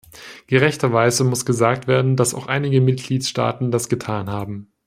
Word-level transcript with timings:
Gerechterweise 0.47 1.23
muss 1.23 1.45
gesagt 1.45 1.85
werden, 1.85 2.15
dass 2.15 2.33
auch 2.33 2.47
einige 2.47 2.81
Mitgliedstaaten 2.81 3.69
das 3.69 3.87
getan 3.87 4.31
haben. 4.31 4.73